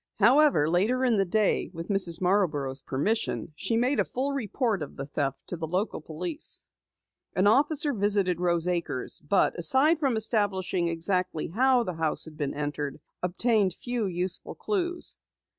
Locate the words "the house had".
11.83-12.35